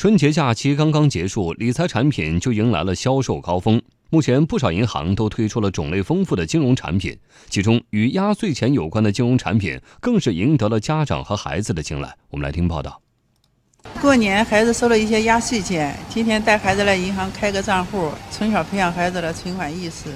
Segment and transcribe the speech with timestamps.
[0.00, 3.82] 春节假期刚刚结束，理财产品就迎来了销售高峰。
[4.08, 7.18] 目前，不少银行都推出了种类丰富的金融产品，
[7.50, 12.16] 其中与压岁钱有关的金融产品更是赢得了家长和孩子的青睐。
[12.30, 13.02] 我们来听报道。
[14.00, 20.08] 过年孩子收了一些压岁钱，今天带孩子来银行开个账户，从小培养孩子的存款意识。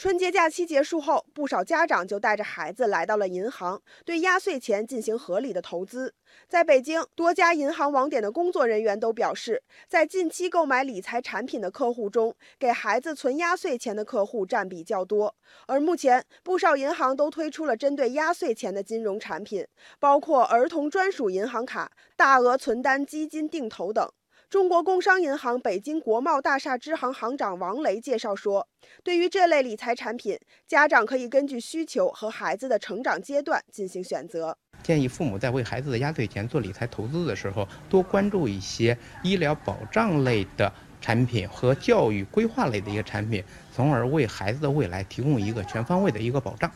[0.00, 6.14] 春节假期结束后，不少家长就带着孩子来到了银行，对压岁钱进行合理的投资。
[6.48, 15.36] 在北京，多家银行网点的工作人员都表示，在近期购买理财产品的客户中，给孩子存压岁钱的客户占比较多。
[15.66, 19.66] 而目前，不少银行都推出了针对压岁钱的金融产品，
[19.98, 24.10] 包括儿童专属银行卡、大额存单、基金定投等。
[24.50, 28.66] 中国工商银行北京国贸大厦支行行长王雷介绍说，
[29.04, 30.36] 对于这类理财产品，
[30.66, 34.58] 家长可以根据需求和孩子的成长阶段进行选择。
[34.82, 46.68] 建议父母在为孩子的压岁钱做理财投资的时候，多关注一些医疗保障类的产品和教育规划类的一个产品，从而为孩子的未来提供一个全方位的一个保障。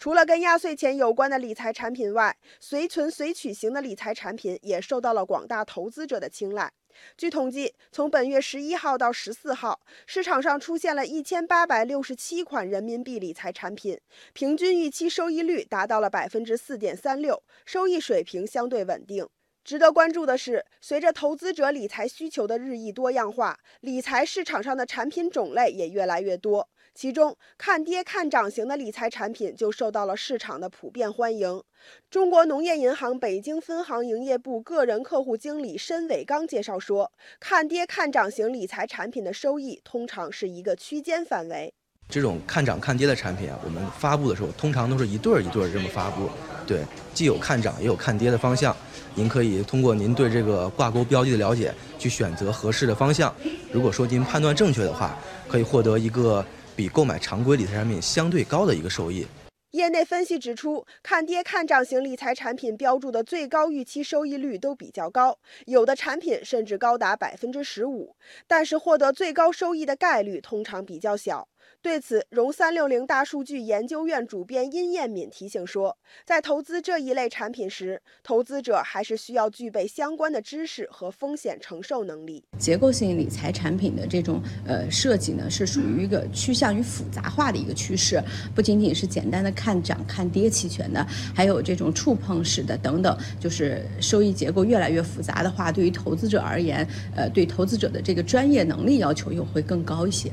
[0.00, 6.72] 除了跟压岁钱有关的理财产品外，随存随取型的理财产品也受到了广大投资者的青睐。
[7.18, 14.00] 据统计，从本月十一号到十四号，市场上出现了一千八百六十七款人民币理财产品，
[14.32, 19.28] 平均预期收益率达到了百分之四点三六，收益水平相对稳定。
[19.62, 26.68] 值得关注的是，随着投资者理财需求的日益多样化，理财市场上的产品种类也越来越多。
[26.92, 31.62] 其中，看跌看涨型的理财产品就受到了市场的普遍欢迎。
[32.10, 41.72] 中国农业银行北京分行营业部个人客户经理申伟刚介绍说，看跌看涨型理财产品的收益通常是一个区间范围。
[42.10, 46.28] 这种看涨看跌的产品啊，我们发布的时候通常都是一对儿一对儿这么发布，
[46.66, 48.76] 对，既有看涨也有看跌的方向。
[49.14, 53.34] 您可以通过您对这个挂钩标的的了解，去选择合适的方向。
[53.72, 55.16] 如果说您判断正确的话，
[55.48, 56.44] 可以获得一个。
[56.76, 59.26] 比购买常规理财产品相对高的一个收益。
[59.72, 65.36] 业内分析指出，看跌看涨型理财产品标注的最高预期收益率都比较高，
[65.66, 71.46] 有的产品甚至高达百分之十五，但是获得最高收益的概率通常比较小。
[71.82, 82.44] 对此，融三六零大数据研究院主编殷艳敏提醒说，在投资这一类产品时，投资者还是需要具备相关的知识和风险承受能力。
[82.58, 88.22] 结构性理财产品的这种呃设计呢，是属于一个趋向于复杂化的一个趋势，
[88.54, 91.02] 不仅仅是简单的看涨看跌期权的，
[91.34, 100.30] 还有这种触碰式的等等，就是收益结构越来越复杂的话，对于投资者而言，呃，对投资者的这个专业能力要求又会更高一些。